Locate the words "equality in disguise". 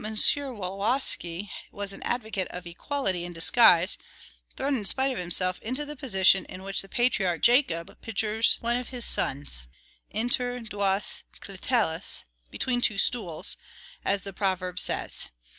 2.65-3.99